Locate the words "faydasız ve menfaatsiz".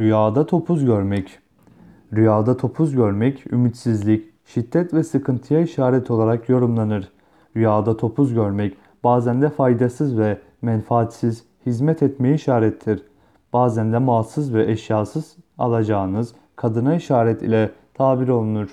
9.48-11.44